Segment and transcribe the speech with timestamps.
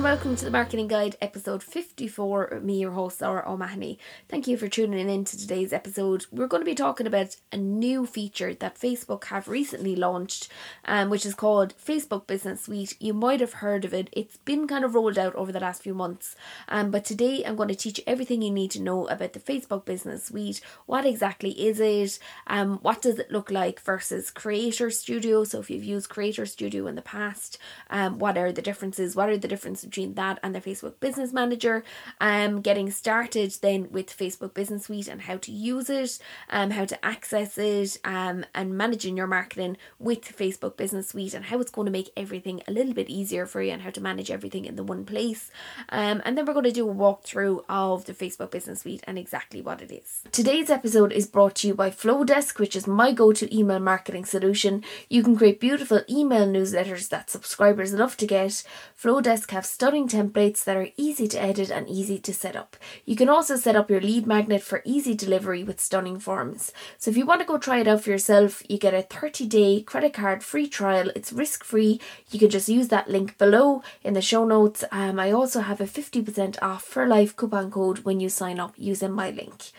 [0.00, 2.60] and welcome to the Marketing Guide episode 54.
[2.62, 3.98] Me, your host, Laura O'Mahony.
[4.30, 6.24] Thank you for tuning in to today's episode.
[6.32, 10.48] We're going to be talking about a new feature that Facebook have recently launched,
[10.86, 12.96] um, which is called Facebook Business Suite.
[12.98, 15.82] You might have heard of it, it's been kind of rolled out over the last
[15.82, 16.34] few months.
[16.66, 19.38] Um, but today I'm going to teach you everything you need to know about the
[19.38, 20.62] Facebook Business Suite.
[20.86, 22.18] What exactly is it?
[22.46, 25.44] Um, what does it look like versus Creator Studio?
[25.44, 27.58] So, if you've used Creator Studio in the past,
[27.90, 29.14] um, what are the differences?
[29.14, 31.82] What are the differences between that and their Facebook Business Manager.
[32.20, 36.84] Um, getting started then with Facebook Business Suite and how to use it, um, how
[36.84, 41.70] to access it, um, and managing your marketing with Facebook Business Suite and how it's
[41.72, 44.64] going to make everything a little bit easier for you and how to manage everything
[44.64, 45.50] in the one place.
[45.88, 49.18] Um, and then we're going to do a walkthrough of the Facebook Business Suite and
[49.18, 50.22] exactly what it is.
[50.30, 54.84] Today's episode is brought to you by Flodesk, which is my go-to email marketing solution.
[55.08, 58.62] You can create beautiful email newsletters that subscribers love to get.
[59.00, 62.76] Flodesk have stunning templates that are easy to edit and easy to set up.
[63.06, 66.70] You can also set up your lead magnet for easy delivery with stunning forms.
[66.98, 69.46] So if you want to go try it out for yourself, you get a 30
[69.46, 71.10] day credit card free trial.
[71.16, 71.98] It's risk free.
[72.30, 74.84] You can just use that link below in the show notes.
[74.92, 78.74] Um, I also have a 50% off for life coupon code when you sign up
[78.76, 79.70] using my link.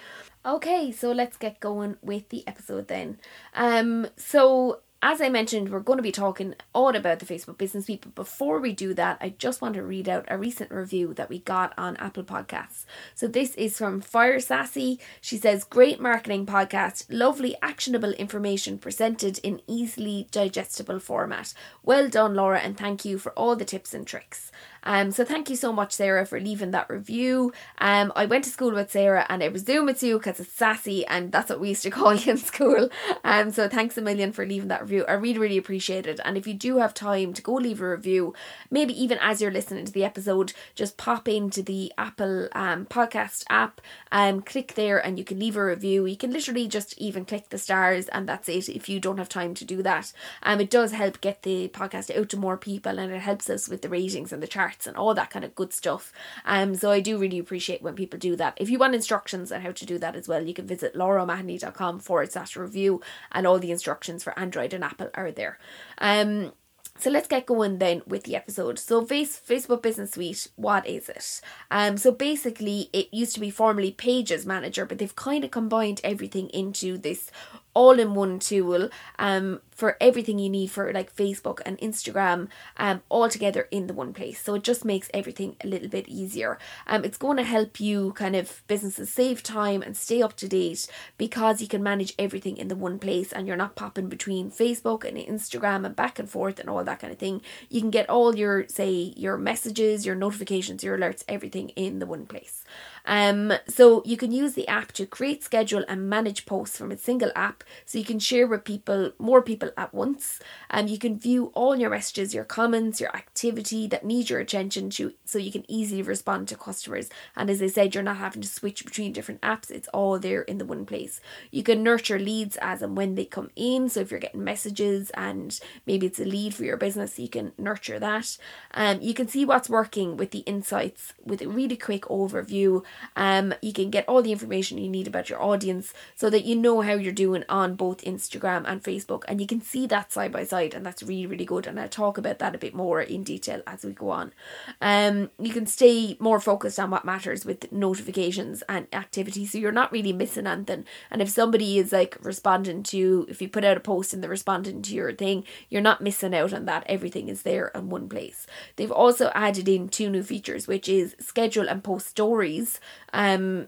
[0.43, 3.19] Okay, so let's get going with the episode then.
[3.53, 7.85] Um, so as I mentioned, we're going to be talking all about the Facebook Business
[7.85, 8.01] Suite.
[8.01, 11.29] But before we do that, I just want to read out a recent review that
[11.29, 12.85] we got on Apple Podcasts.
[13.15, 14.99] So this is from Fire Sassy.
[15.19, 21.53] She says, Great marketing podcast, lovely, actionable information presented in easily digestible format.
[21.83, 24.51] Well done, Laura, and thank you for all the tips and tricks.
[24.83, 27.53] Um, so thank you so much, Sarah, for leaving that review.
[27.77, 31.05] Um, I went to school with Sarah and I presume it's you because it's sassy
[31.05, 32.89] and that's what we used to call you in school.
[33.23, 35.05] Um, so thanks a million for leaving that review.
[35.07, 36.19] I really, really appreciate it.
[36.25, 38.33] And if you do have time to go leave a review,
[38.69, 43.43] maybe even as you're listening to the episode, just pop into the Apple um, podcast
[43.49, 43.81] app,
[44.11, 46.05] um, click there and you can leave a review.
[46.05, 49.29] You can literally just even click the stars and that's it if you don't have
[49.29, 50.11] time to do that.
[50.43, 53.69] Um, it does help get the podcast out to more people and it helps us
[53.69, 56.11] with the ratings and the charts and all that kind of good stuff.
[56.45, 58.57] Um, so I do really appreciate when people do that.
[58.57, 61.99] If you want instructions on how to do that as well, you can visit lauraomahony.com
[61.99, 65.57] forward slash review and all the instructions for Android and Apple are there.
[65.97, 66.53] Um,
[66.97, 68.77] so let's get going then with the episode.
[68.77, 71.41] So face, Facebook Business Suite, what is it?
[71.71, 76.01] Um, so basically it used to be formerly Pages Manager, but they've kind of combined
[76.03, 77.31] everything into this
[77.73, 82.47] all-in-one tool um for everything you need for like Facebook and Instagram
[82.77, 84.39] um all together in the one place.
[84.39, 86.59] So it just makes everything a little bit easier.
[86.85, 90.47] Um it's going to help you kind of businesses save time and stay up to
[90.47, 90.87] date
[91.17, 95.03] because you can manage everything in the one place and you're not popping between Facebook
[95.03, 97.41] and Instagram and back and forth and all that kind of thing.
[97.67, 98.93] You can get all your say
[99.25, 102.63] your messages, your notifications, your alerts, everything in the one place.
[103.05, 106.97] Um, so you can use the app to create, schedule, and manage posts from a
[106.97, 107.63] single app.
[107.85, 110.39] So you can share with people, more people at once.
[110.69, 114.39] And um, you can view all your messages, your comments, your activity that need your
[114.39, 117.09] attention to, so you can easily respond to customers.
[117.35, 119.71] And as I said, you're not having to switch between different apps.
[119.71, 121.21] It's all there in the one place.
[121.51, 123.89] You can nurture leads as and when they come in.
[123.89, 127.53] So if you're getting messages and maybe it's a lead for your business, you can
[127.57, 128.37] nurture that.
[128.73, 132.83] Um, you can see what's working with the insights with a really quick overview
[133.15, 136.55] um, you can get all the information you need about your audience so that you
[136.55, 140.31] know how you're doing on both Instagram and Facebook, and you can see that side
[140.31, 141.67] by side, and that's really really good.
[141.67, 144.33] And I'll talk about that a bit more in detail as we go on.
[144.81, 149.71] Um, you can stay more focused on what matters with notifications and activity, so you're
[149.71, 150.85] not really missing anything.
[151.09, 154.29] And if somebody is like responding to, if you put out a post and they're
[154.29, 156.83] responding to your thing, you're not missing out on that.
[156.87, 158.47] Everything is there in one place.
[158.75, 162.79] They've also added in two new features, which is schedule and post stories
[163.13, 163.67] um,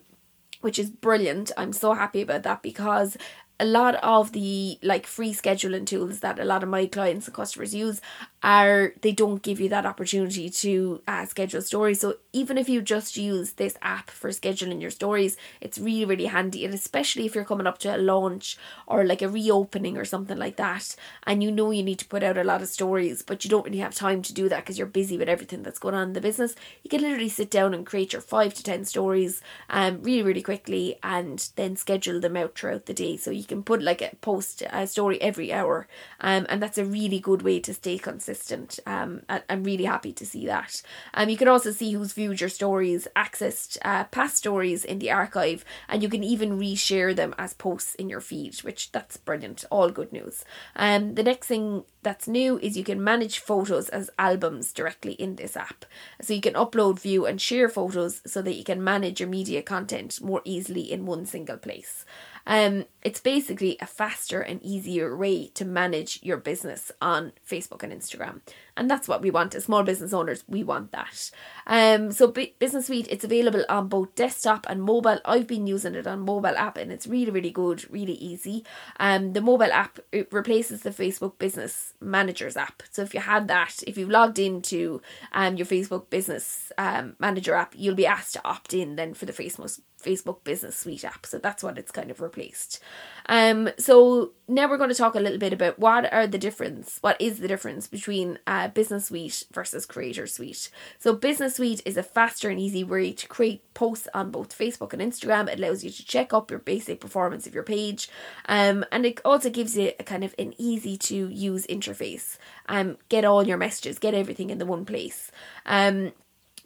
[0.62, 1.52] which is brilliant.
[1.58, 3.18] I'm so happy about that because
[3.64, 7.36] a lot of the like free scheduling tools that a lot of my clients and
[7.36, 8.02] customers use
[8.44, 12.02] are they don't give you that opportunity to uh, schedule stories.
[12.02, 16.26] So even if you just use this app for scheduling your stories, it's really really
[16.26, 20.04] handy, and especially if you're coming up to a launch or like a reopening or
[20.04, 20.96] something like that,
[21.26, 23.66] and you know you need to put out a lot of stories, but you don't
[23.66, 26.14] really have time to do that because you're busy with everything that's going on in
[26.14, 26.54] the business.
[26.84, 30.42] You can literally sit down and create your five to ten stories, um, really really
[30.42, 33.16] quickly, and then schedule them out throughout the day.
[33.16, 35.88] So you can put like a post a story every hour,
[36.22, 38.80] um, and that's a really good way to stay consistent.
[38.88, 40.82] Um, I'm really happy to see that.
[41.14, 45.12] Um, you can also see who's viewed your stories, accessed uh, past stories in the
[45.12, 49.66] archive, and you can even reshare them as posts in your feed, which that's brilliant.
[49.70, 50.46] All good news.
[50.76, 55.36] Um, the next thing that's new is you can manage photos as albums directly in
[55.36, 55.86] this app.
[56.22, 59.62] So you can upload, view, and share photos so that you can manage your media
[59.62, 62.06] content more easily in one single place.
[62.46, 67.92] Um, it's basically a faster and easier way to manage your business on Facebook and
[67.92, 68.42] Instagram.
[68.76, 70.44] And that's what we want as small business owners.
[70.48, 71.32] We want that.
[71.68, 75.20] Um, so B- Business Suite, it's available on both desktop and mobile.
[75.26, 78.66] I've been using it on mobile app and it's really, really good, really easy.
[79.00, 82.84] Um, the mobile app it replaces the Facebook Business Managers app.
[82.92, 85.02] So if you had that, if you've logged into
[85.34, 89.26] um, your Facebook Business um, Manager app, you'll be asked to opt in then for
[89.26, 91.26] the Facebook Facebook Business Suite app.
[91.26, 92.80] So that's what it's kind of replaced.
[93.28, 96.98] Um, so now we're going to talk a little bit about what are the difference,
[97.02, 100.70] what is the difference between uh, Business Suite versus Creator Suite.
[101.00, 104.94] So Business Suite is a faster and easy way to create posts on both Facebook
[104.94, 105.48] and Instagram.
[105.48, 108.10] It allows you to check up your basic performance of your page,
[108.48, 112.38] um, and it also gives you a kind of an easy to use interface.
[112.68, 115.32] Um, get all your messages, get everything in the one place.
[115.66, 116.12] Um,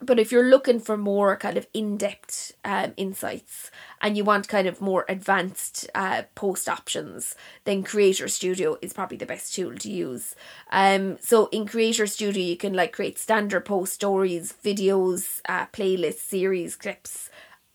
[0.02, 3.72] but if you're looking for more kind of in-depth um, insights
[4.02, 9.18] and you want kind of more advanced uh, post options then creator studio is probably
[9.18, 10.36] the best tool to use.
[10.72, 16.20] Um so in creator studio you can like create standard post stories videos uh, playlists
[16.20, 17.30] series clips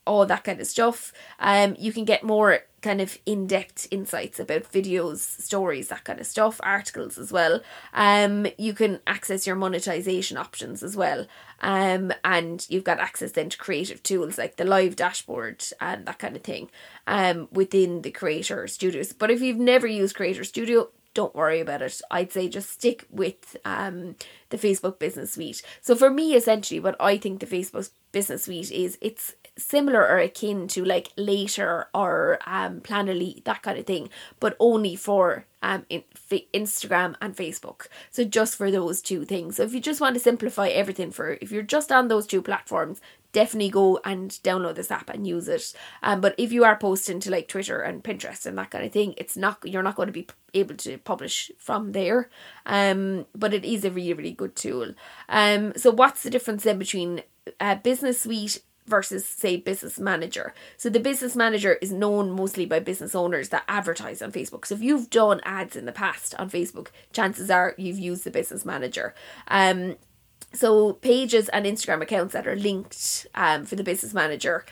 [0.06, 1.12] all that kind of stuff.
[1.38, 6.26] Um, you can get more kind of in-depth insights about videos, stories, that kind of
[6.26, 7.60] stuff, articles as well.
[7.94, 11.26] Um, you can access your monetization options as well.
[11.60, 16.18] Um, and you've got access then to creative tools like the live dashboard and that
[16.18, 16.70] kind of thing.
[17.06, 19.12] Um, within the Creator Studios.
[19.12, 22.00] But if you've never used Creator Studio, don't worry about it.
[22.10, 24.16] I'd say just stick with um
[24.48, 25.62] the Facebook Business Suite.
[25.80, 30.18] So for me, essentially, what I think the Facebook Business Suite is, it's similar or
[30.18, 34.08] akin to like Later or um Planoly, that kind of thing,
[34.40, 36.04] but only for um in,
[36.54, 37.86] Instagram and Facebook.
[38.10, 39.56] So just for those two things.
[39.56, 42.42] So if you just want to simplify everything for if you're just on those two
[42.42, 43.00] platforms,
[43.32, 45.72] definitely go and download this app and use it.
[46.02, 48.92] Um, but if you are posting to like Twitter and Pinterest and that kind of
[48.92, 52.28] thing, it's not you're not going to be able to publish from there.
[52.66, 54.94] Um, but it is a really really good tool.
[55.28, 57.22] Um, so what's the difference then between
[57.60, 60.54] a Business Suite versus say business manager.
[60.76, 64.66] So the business manager is known mostly by business owners that advertise on facebook.
[64.66, 68.30] So if you've done ads in the past on facebook chances are you've used the
[68.30, 69.14] business manager.
[69.48, 69.96] Um
[70.54, 74.66] so pages and Instagram accounts that are linked um, for the business manager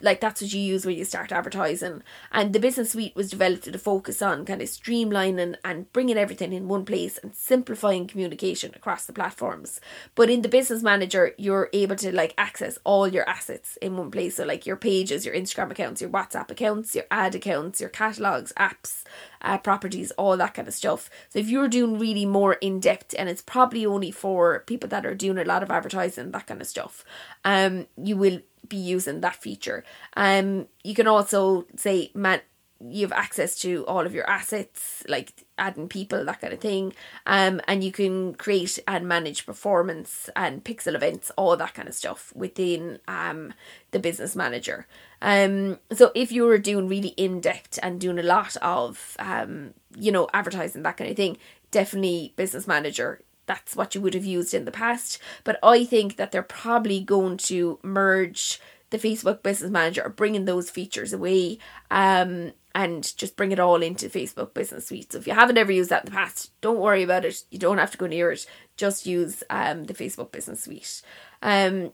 [0.00, 2.02] like that's what you use when you start advertising.
[2.32, 6.52] And the business suite was developed to focus on kind of streamlining and bringing everything
[6.52, 9.80] in one place and simplifying communication across the platforms.
[10.14, 14.10] But in the business manager, you're able to like access all your assets in one
[14.10, 14.36] place.
[14.36, 18.52] So like your pages, your Instagram accounts, your WhatsApp accounts, your ad accounts, your catalogs,
[18.58, 19.04] apps,
[19.42, 21.08] uh, properties, all that kind of stuff.
[21.28, 25.06] So if you're doing really more in depth, and it's probably only for people that
[25.06, 27.04] are doing a lot of advertising, that kind of stuff,
[27.44, 29.84] um, you will be using that feature.
[30.16, 32.40] Um, you can also say man
[32.80, 36.92] you have access to all of your assets like adding people that kind of thing
[37.26, 41.94] um and you can create and manage performance and pixel events all that kind of
[41.94, 43.54] stuff within um
[43.92, 44.86] the business manager
[45.22, 50.12] um so if you were doing really in-depth and doing a lot of um you
[50.12, 51.38] know advertising that kind of thing
[51.70, 55.18] definitely business manager that's what you would have used in the past.
[55.44, 58.60] But I think that they're probably going to merge
[58.90, 61.58] the Facebook Business Manager or bringing those features away
[61.90, 65.12] um, and just bring it all into Facebook Business Suite.
[65.12, 67.42] So if you haven't ever used that in the past, don't worry about it.
[67.50, 68.46] You don't have to go near it.
[68.76, 71.02] Just use um, the Facebook Business Suite.
[71.42, 71.92] Um,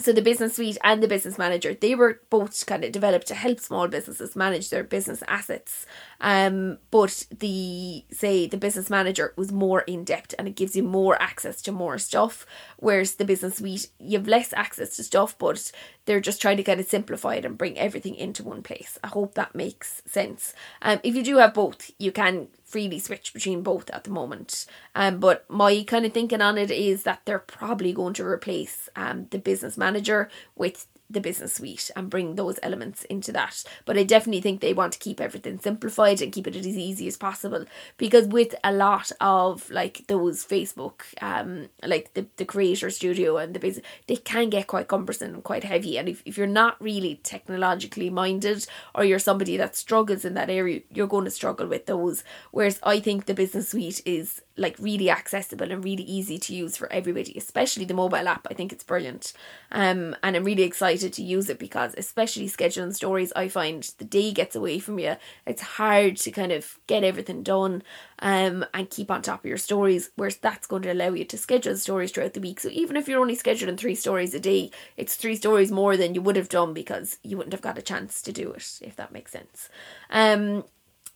[0.00, 3.34] so the business suite and the business manager they were both kind of developed to
[3.34, 5.86] help small businesses manage their business assets.
[6.20, 10.82] Um but the say the business manager was more in depth and it gives you
[10.82, 12.46] more access to more stuff
[12.78, 15.70] whereas the business suite you have less access to stuff but
[16.10, 19.54] they're just trying to simplify it and bring everything into one place i hope that
[19.54, 24.04] makes sense um if you do have both you can freely switch between both at
[24.04, 24.64] the moment.
[24.94, 28.88] Um, but my kind of thinking on it is that they're probably going to replace
[28.94, 33.64] um the business manager with the business suite and bring those elements into that.
[33.84, 37.08] But I definitely think they want to keep everything simplified and keep it as easy
[37.08, 37.64] as possible
[37.96, 43.54] because with a lot of like those Facebook, um, like the, the creator studio and
[43.54, 45.98] the business, they can get quite cumbersome and quite heavy.
[45.98, 50.50] And if, if you're not really technologically minded or you're somebody that struggles in that
[50.50, 52.22] area, you're going to struggle with those.
[52.52, 56.76] Whereas I think the business suite is like really accessible and really easy to use
[56.76, 58.46] for everybody, especially the mobile app.
[58.50, 59.32] I think it's brilliant.
[59.72, 64.04] Um, and I'm really excited to use it because, especially scheduling stories, I find the
[64.04, 65.16] day gets away from you.
[65.46, 67.82] It's hard to kind of get everything done
[68.18, 71.38] um, and keep on top of your stories, whereas that's going to allow you to
[71.38, 72.60] schedule stories throughout the week.
[72.60, 76.14] So even if you're only scheduling three stories a day, it's three stories more than
[76.14, 78.94] you would have done because you wouldn't have got a chance to do it, if
[78.96, 79.70] that makes sense.
[80.10, 80.64] Um,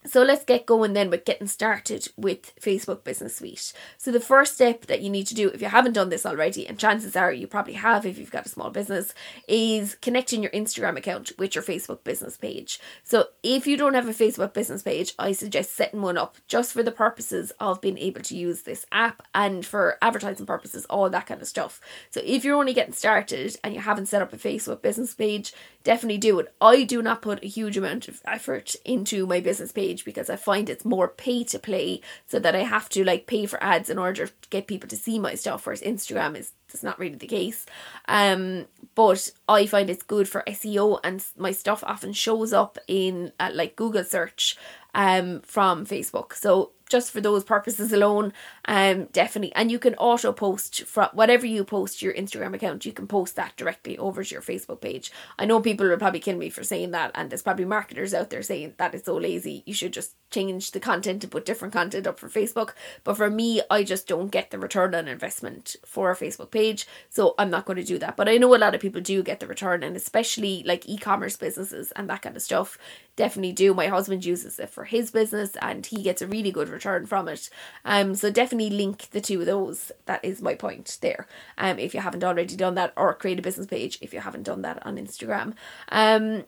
[0.07, 3.73] so let's get going then with getting started with Facebook Business Suite.
[3.97, 6.67] So the first step that you need to do if you haven't done this already,
[6.67, 9.15] and chances are you probably have if you've got a small business,
[9.49, 12.79] is connecting your Instagram account with your Facebook business page.
[13.03, 16.73] So if you don't have a Facebook business page, I suggest setting one up just
[16.73, 21.09] for the purposes of being able to use this app and for advertising purposes, all
[21.09, 21.81] that kind of stuff.
[22.11, 25.53] So if you're only getting started and you haven't set up a Facebook business page,
[25.83, 26.55] definitely do it.
[26.61, 30.31] I do not put a huge amount of effort into my business page page because
[30.31, 33.63] I find it's more pay to play so that I have to like pay for
[33.63, 36.99] ads in order to get people to see my stuff whereas Instagram is that's not
[36.99, 37.67] really the case.
[38.09, 43.33] Um but I find it's good for SEO and my stuff often shows up in
[43.41, 44.57] uh, like Google search
[44.95, 46.35] um from Facebook.
[46.35, 48.33] So just for those purposes alone
[48.67, 49.53] um definitely.
[49.57, 53.35] And you can auto post from whatever you post your Instagram account you can post
[53.35, 55.11] that directly over to your Facebook page.
[55.37, 58.31] I know people will probably kill me for saying that and there's probably marketers out
[58.31, 61.75] there saying that is so lazy you should just change the content to put different
[61.75, 62.75] content up for Facebook.
[63.03, 66.87] But for me I just don't get the return on investment for a Facebook page
[67.11, 68.17] so I'm not going to do that.
[68.17, 71.37] But I know a lot of people do get the return and especially like e-commerce
[71.37, 72.79] businesses and that kind of stuff
[73.17, 73.75] definitely do.
[73.75, 77.29] My husband uses it for his business and he gets a really good return from
[77.29, 77.51] it.
[77.85, 79.91] Um, so definitely link the two of those.
[80.07, 81.27] That is my point there.
[81.59, 84.45] Um, if you haven't already done that, or create a business page if you haven't
[84.45, 85.55] done that on Instagram.
[85.91, 86.45] Um,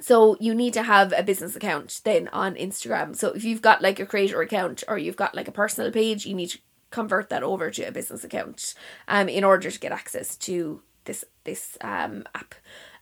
[0.00, 3.14] so you need to have a business account then on Instagram.
[3.14, 6.24] So if you've got like a creator account or you've got like a personal page,
[6.24, 6.58] you need to
[6.90, 8.74] convert that over to a business account
[9.06, 12.54] um in order to get access to this this um app.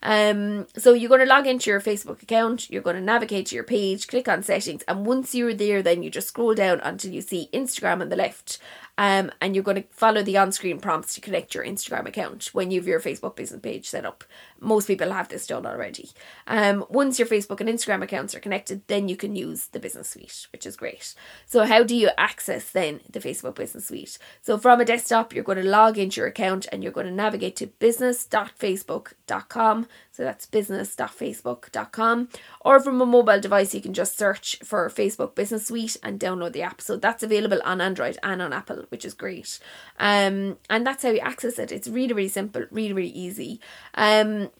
[0.02, 3.54] Um, so you're going to log into your Facebook account, you're going to navigate to
[3.54, 7.12] your page, click on settings, and once you're there, then you just scroll down until
[7.12, 8.58] you see Instagram on the left.
[8.98, 12.72] Um, and you're going to follow the on-screen prompts to connect your Instagram account when
[12.72, 14.24] you have your Facebook business page set up.
[14.58, 16.10] Most people have this done already.
[16.48, 20.10] Um, once your Facebook and Instagram accounts are connected, then you can use the business
[20.10, 21.14] suite, which is great.
[21.46, 24.18] So how do you access then the Facebook business suite?
[24.42, 27.12] So from a desktop, you're going to log into your account and you're going to
[27.12, 32.28] navigate to business.facebook.com so that's business.facebook.com.
[32.60, 36.52] Or from a mobile device, you can just search for Facebook Business Suite and download
[36.52, 36.80] the app.
[36.80, 39.58] So that's available on Android and on Apple, which is great.
[39.98, 41.72] Um, and that's how you access it.
[41.72, 43.60] It's really, really simple, really, really easy.
[43.94, 44.50] Um,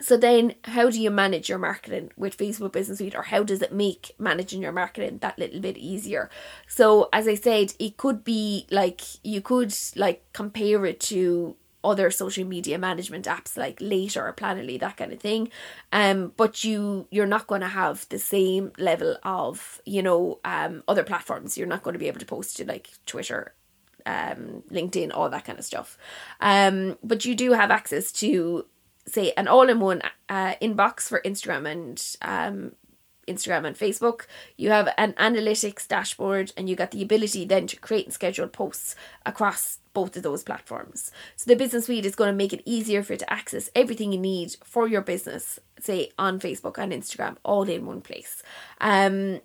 [0.00, 3.62] so then how do you manage your marketing with Facebook Business Suite or how does
[3.62, 6.30] it make managing your marketing that little bit easier?
[6.66, 12.10] So as I said, it could be like you could like compare it to other
[12.10, 14.34] social media management apps like Later or
[14.78, 15.50] that kind of thing.
[15.92, 20.82] Um, but you you're not going to have the same level of you know um
[20.88, 21.56] other platforms.
[21.56, 23.54] You're not going to be able to post to like Twitter,
[24.06, 25.98] um, LinkedIn, all that kind of stuff.
[26.40, 28.66] Um, but you do have access to
[29.06, 30.00] say an all-in-one
[30.30, 32.72] uh, inbox for Instagram and um
[33.26, 34.22] Instagram and Facebook.
[34.56, 38.48] You have an analytics dashboard and you got the ability then to create and schedule
[38.48, 38.94] posts
[39.26, 41.12] across both of those platforms.
[41.36, 44.12] So the business suite is going to make it easier for you to access everything
[44.12, 48.42] you need for your business, say on Facebook and Instagram, all in one place.
[48.80, 49.40] Um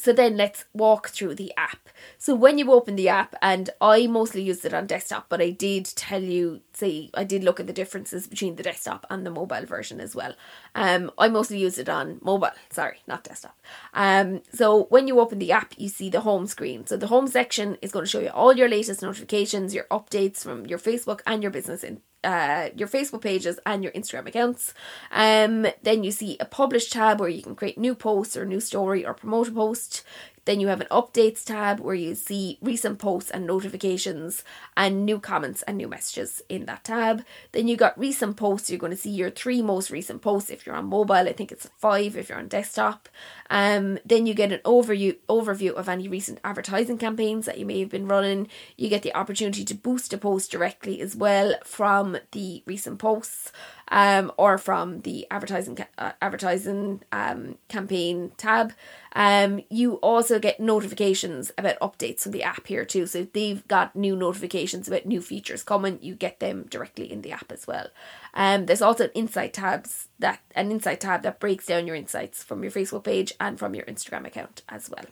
[0.00, 1.90] so then let's walk through the app.
[2.16, 5.50] So when you open the app, and I mostly used it on desktop, but I
[5.50, 9.30] did tell you, see, I did look at the differences between the desktop and the
[9.30, 10.34] mobile version as well.
[10.74, 13.58] Um, I mostly use it on mobile, sorry, not desktop.
[13.92, 16.86] Um, so when you open the app, you see the home screen.
[16.86, 20.38] So the home section is going to show you all your latest notifications, your updates
[20.38, 24.74] from your Facebook and your business in uh, your Facebook pages and your Instagram accounts.
[25.10, 28.60] Um, then you see a publish tab where you can create new posts or new
[28.60, 30.04] story or promote a post.
[30.46, 34.42] Then you have an updates tab where you see recent posts and notifications
[34.76, 37.24] and new comments and new messages in that tab.
[37.52, 38.70] Then you got recent posts.
[38.70, 41.14] You're going to see your three most recent posts if you're on mobile.
[41.14, 43.08] I think it's five if you're on desktop.
[43.50, 47.80] Um, then you get an overview overview of any recent advertising campaigns that you may
[47.80, 48.48] have been running.
[48.76, 53.52] You get the opportunity to boost a post directly as well from the recent posts
[53.88, 58.72] um, or from the advertising uh, advertising um, campaign tab.
[59.12, 63.06] Um, you also get notifications about updates from the app here too.
[63.06, 67.22] So if they've got new notifications about new features coming, you get them directly in
[67.22, 67.88] the app as well.
[68.34, 72.44] Um, there's also an insight tabs that an insight tab that breaks down your insights
[72.44, 75.06] from your Facebook page and from your Instagram account as well.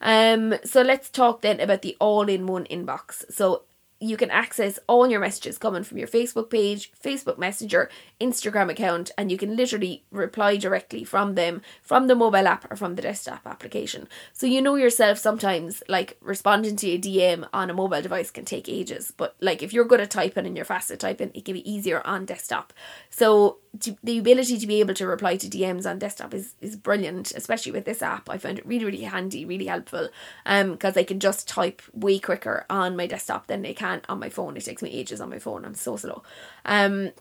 [0.00, 3.24] Um, so let's talk then about the all-in-one inbox.
[3.30, 3.64] So
[4.00, 9.10] you can access all your messages coming from your Facebook page, Facebook Messenger, Instagram account,
[9.16, 13.02] and you can literally reply directly from them from the mobile app or from the
[13.02, 14.06] desktop application.
[14.32, 18.44] So you know yourself sometimes like responding to a DM on a mobile device can
[18.44, 21.44] take ages, but like if you're good at typing and you're fast at typing, it
[21.44, 22.72] can be easier on desktop.
[23.08, 26.76] So to, the ability to be able to reply to DMs on desktop is, is
[26.76, 28.28] brilliant, especially with this app.
[28.28, 30.08] I found it really, really handy, really helpful.
[30.44, 34.20] Um, because I can just type way quicker on my desktop than they can on
[34.20, 34.56] my phone.
[34.56, 35.64] It takes me ages on my phone.
[35.64, 36.22] I'm so slow.
[36.64, 37.12] Um,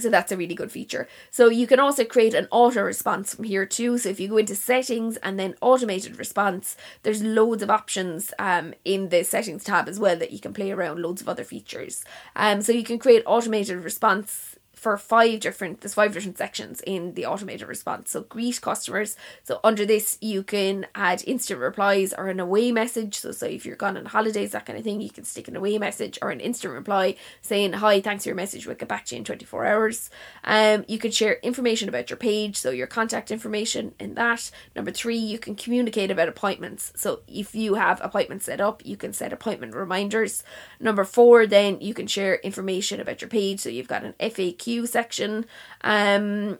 [0.00, 1.08] so that's a really good feature.
[1.30, 3.98] So you can also create an auto response from here too.
[3.98, 8.74] So if you go into settings and then automated response, there's loads of options um,
[8.84, 12.04] in the settings tab as well that you can play around, loads of other features.
[12.34, 17.12] Um, so you can create automated response for five different there's five different sections in
[17.12, 18.10] the automated response.
[18.10, 19.14] So greet customers.
[19.44, 23.18] So under this you can add instant replies or an away message.
[23.18, 25.56] So say if you're gone on holidays that kind of thing you can stick an
[25.56, 28.66] away message or an instant reply saying hi thanks for your message.
[28.66, 30.08] We'll get back to you in 24 hours.
[30.44, 34.50] Um you can share information about your page so your contact information in that.
[34.74, 36.90] Number three you can communicate about appointments.
[36.96, 40.42] So if you have appointments set up you can set appointment reminders.
[40.80, 43.60] Number four then you can share information about your page.
[43.60, 45.44] So you've got an FAQ section
[45.82, 46.58] um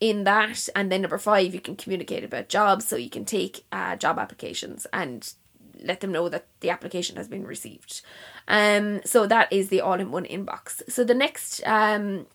[0.00, 3.64] in that and then number five you can communicate about jobs so you can take
[3.72, 5.34] uh, job applications and
[5.82, 8.02] let them know that the application has been received.
[8.48, 10.82] Um so that is the all-in-one inbox.
[10.88, 12.26] So the next um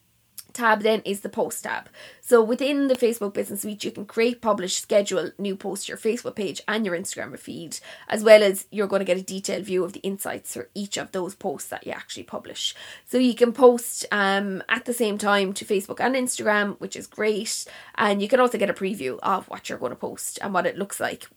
[0.54, 1.90] tab then is the post tab.
[2.22, 6.36] So within the Facebook Business Suite, you can create, publish, schedule new posts your Facebook
[6.36, 9.84] page and your Instagram feed, as well as you're going to get a detailed view
[9.84, 12.76] of the insights for each of those posts that you actually publish.
[13.06, 17.08] So you can post um, at the same time to Facebook and Instagram, which is
[17.08, 20.54] great, and you can also get a preview of what you're going to post and
[20.54, 21.28] what it looks like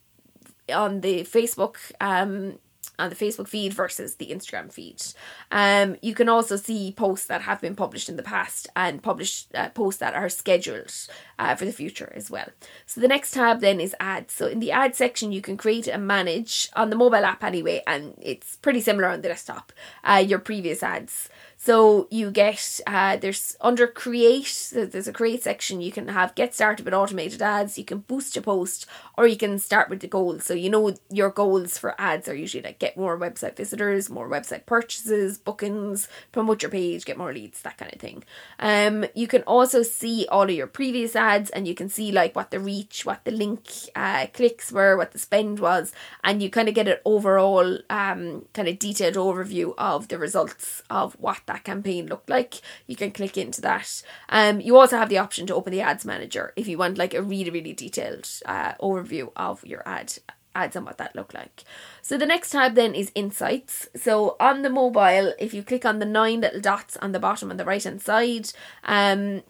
[0.73, 2.59] on the Facebook um,
[2.99, 5.03] on the Facebook feed versus the Instagram feed.
[5.51, 9.55] Um, you can also see posts that have been published in the past and published
[9.55, 10.93] uh, posts that are scheduled
[11.39, 12.49] uh, for the future as well.
[12.87, 14.33] So the next tab then is ads.
[14.35, 17.83] So in the ad section, you can create and manage on the mobile app anyway,
[17.87, 19.73] and it's pretty similar on the desktop.
[20.05, 21.29] Uh, your previous ads.
[21.59, 25.81] So you get uh, there's under create there's a create section.
[25.81, 27.79] You can have get started with automated ads.
[27.79, 30.45] You can boost your post or you can start with the goals.
[30.45, 34.29] So you know your goals for ads are usually like get more website visitors more
[34.29, 38.23] website purchases bookings promote your page get more leads that kind of thing.
[38.59, 42.37] Um you can also see all of your previous ads and you can see like
[42.37, 43.63] what the reach what the link
[43.95, 45.93] uh, clicks were what the spend was
[46.23, 50.83] and you kind of get an overall um kind of detailed overview of the results
[50.91, 52.61] of what that campaign looked like.
[52.87, 54.03] You can click into that.
[54.29, 57.15] Um, you also have the option to open the ads manager if you want like
[57.15, 60.15] a really really detailed uh, overview of your ad
[60.57, 61.65] ads and what that look like.
[62.03, 63.89] So the next tab then is insights.
[63.95, 67.51] So on the mobile, if you click on the nine little dots on the bottom
[67.51, 68.51] on the right hand side,
[68.85, 69.43] um,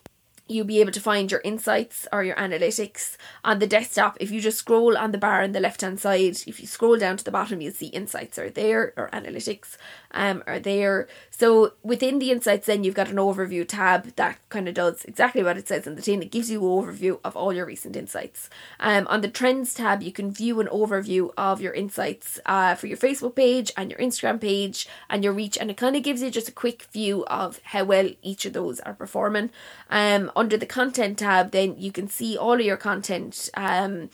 [0.48, 4.16] you'll be able to find your insights or your analytics on the desktop.
[4.20, 6.96] If you just scroll on the bar on the left hand side, if you scroll
[6.96, 9.76] down to the bottom, you'll see insights are there or analytics
[10.16, 11.07] um, are there.
[11.31, 15.42] So within the insights, then you've got an overview tab that kind of does exactly
[15.42, 16.22] what it says in the tin.
[16.22, 18.48] It gives you an overview of all your recent insights.
[18.81, 22.87] Um, on the trends tab, you can view an overview of your insights uh, for
[22.87, 26.22] your Facebook page and your Instagram page and your reach, and it kind of gives
[26.22, 29.50] you just a quick view of how well each of those are performing.
[29.90, 33.50] Um, under the content tab, then you can see all of your content.
[33.55, 34.11] Um,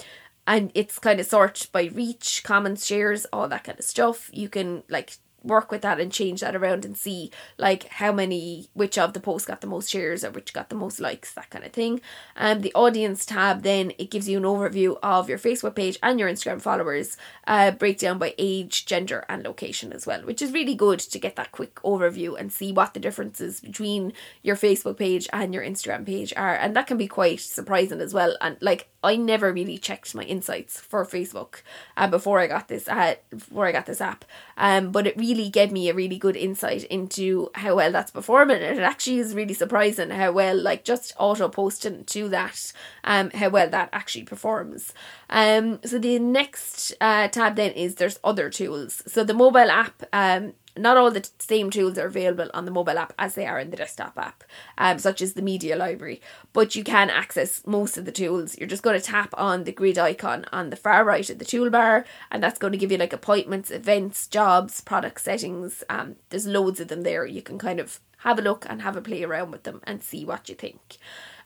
[0.47, 4.29] and it's kind of sorted by reach, comments, shares, all that kind of stuff.
[4.33, 5.13] You can like
[5.45, 9.21] work with that and change that around and see like how many which of the
[9.21, 12.01] posts got the most shares or which got the most likes that kind of thing.
[12.37, 16.19] Um the audience tab then it gives you an overview of your facebook page and
[16.19, 20.75] your instagram followers uh breakdown by age gender and location as well which is really
[20.75, 25.29] good to get that quick overview and see what the differences between your facebook page
[25.33, 26.55] and your instagram page are.
[26.55, 28.37] And that can be quite surprising as well.
[28.41, 31.63] And like I never really checked my insights for Facebook
[31.97, 34.25] uh, before I got this uh, before I got this app.
[34.57, 38.63] Um, but it really gave me a really good insight into how well that's performing.
[38.63, 42.73] And it actually is really surprising how well, like just auto posting to that,
[43.05, 44.93] um, how well that actually performs.
[45.31, 49.03] Um, so the next uh, tab then is there's other tools.
[49.07, 52.99] So the mobile app um not all the same tools are available on the mobile
[52.99, 54.45] app as they are in the desktop app,
[54.79, 56.21] um, such as the media library.
[56.53, 58.57] But you can access most of the tools.
[58.59, 61.45] You're just going to tap on the grid icon on the far right of the
[61.45, 65.85] toolbar, and that's going to give you like appointments, events, jobs, product settings.
[65.89, 67.27] Um, there's loads of them there.
[67.27, 70.03] You can kind of have a look and have a play around with them and
[70.03, 70.97] see what you think.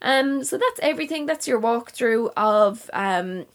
[0.02, 1.26] Um, so that's everything.
[1.26, 3.46] That's your walkthrough of um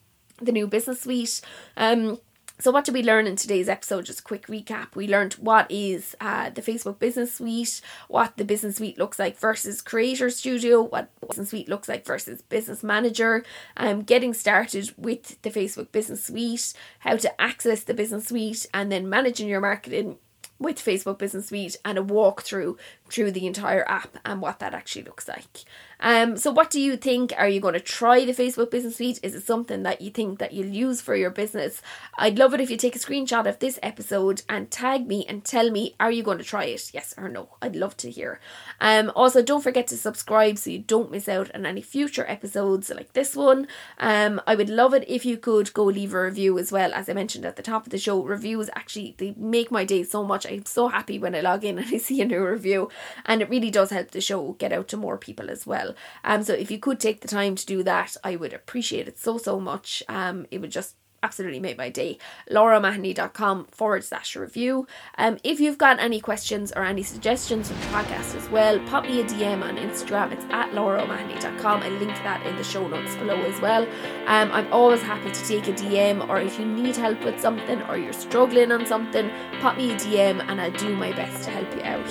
[0.41, 1.39] the new business suite.
[1.77, 2.19] Um
[2.61, 4.05] so, what did we learn in today's episode?
[4.05, 4.95] Just a quick recap.
[4.95, 9.39] We learned what is uh, the Facebook Business Suite, what the Business Suite looks like
[9.39, 13.43] versus Creator Studio, what Business Suite looks like versus Business Manager,
[13.77, 18.91] um, getting started with the Facebook Business Suite, how to access the Business Suite, and
[18.91, 20.17] then managing your marketing
[20.61, 22.77] with Facebook Business Suite and a walkthrough
[23.09, 25.63] through the entire app and what that actually looks like.
[26.01, 27.33] Um, so what do you think?
[27.37, 29.19] Are you going to try the Facebook Business Suite?
[29.21, 31.81] Is it something that you think that you'll use for your business?
[32.17, 35.45] I'd love it if you take a screenshot of this episode and tag me and
[35.45, 36.91] tell me, are you going to try it?
[36.93, 37.49] Yes or no?
[37.61, 38.39] I'd love to hear.
[38.79, 42.89] Um, also, don't forget to subscribe so you don't miss out on any future episodes
[42.89, 43.67] like this one.
[43.99, 46.93] Um, I would love it if you could go leave a review as well.
[46.93, 50.03] As I mentioned at the top of the show, reviews actually they make my day
[50.03, 50.47] so much.
[50.47, 52.89] I'm so happy when I log in and I see a new review,
[53.25, 55.90] and it really does help the show get out to more people as well.
[56.23, 59.17] Um, so if you could take the time to do that, I would appreciate it
[59.19, 60.03] so, so much.
[60.07, 62.17] Um, it would just absolutely make my day.
[62.49, 64.87] lauraomahony.com forward slash review.
[65.17, 69.03] Um, if you've got any questions or any suggestions for the podcast as well, pop
[69.03, 70.31] me a DM on Instagram.
[70.31, 71.83] It's at lauraomahony.com.
[71.83, 73.83] I link that in the show notes below as well.
[74.27, 77.81] Um, I'm always happy to take a DM or if you need help with something
[77.83, 81.51] or you're struggling on something, pop me a DM and I'll do my best to
[81.51, 82.09] help you out.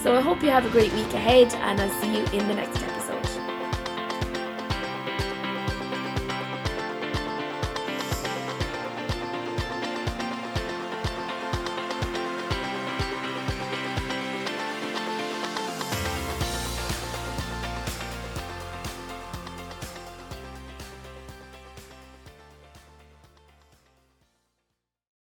[0.00, 2.54] So I hope you have a great week ahead and I'll see you in the
[2.54, 2.97] next episode.